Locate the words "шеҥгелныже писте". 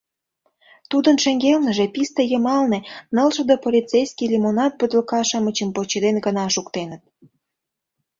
1.23-2.23